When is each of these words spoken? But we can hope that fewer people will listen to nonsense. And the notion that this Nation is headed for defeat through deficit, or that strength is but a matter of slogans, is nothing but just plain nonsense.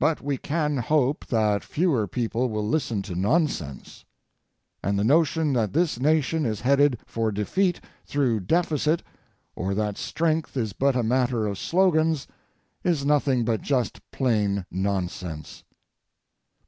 But 0.00 0.20
we 0.20 0.38
can 0.38 0.78
hope 0.78 1.24
that 1.26 1.62
fewer 1.62 2.08
people 2.08 2.48
will 2.48 2.66
listen 2.68 3.00
to 3.02 3.14
nonsense. 3.14 4.04
And 4.82 4.98
the 4.98 5.04
notion 5.04 5.52
that 5.52 5.72
this 5.72 6.00
Nation 6.00 6.44
is 6.44 6.62
headed 6.62 6.98
for 7.06 7.30
defeat 7.30 7.80
through 8.04 8.40
deficit, 8.40 9.04
or 9.54 9.72
that 9.76 9.96
strength 9.96 10.56
is 10.56 10.72
but 10.72 10.96
a 10.96 11.04
matter 11.04 11.46
of 11.46 11.58
slogans, 11.58 12.26
is 12.82 13.06
nothing 13.06 13.44
but 13.44 13.60
just 13.62 14.00
plain 14.10 14.66
nonsense. 14.68 15.62